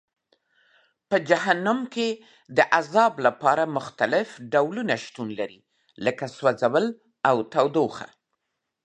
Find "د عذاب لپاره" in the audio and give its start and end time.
2.57-3.63